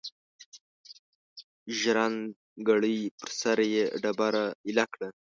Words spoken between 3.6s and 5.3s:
یې ډبره ایله کړه.